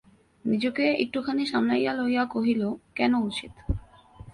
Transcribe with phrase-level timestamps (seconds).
[0.45, 2.61] নিজেকে একটুখানি সামলাইয়া লইয়া কহিল,
[2.95, 3.53] কেন উচিত।